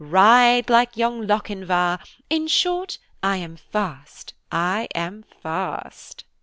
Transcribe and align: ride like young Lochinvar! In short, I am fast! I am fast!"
ride 0.03 0.67
like 0.67 0.97
young 0.97 1.27
Lochinvar! 1.27 1.99
In 2.27 2.47
short, 2.47 2.97
I 3.21 3.37
am 3.37 3.55
fast! 3.55 4.33
I 4.51 4.87
am 4.95 5.23
fast!" 5.43 6.23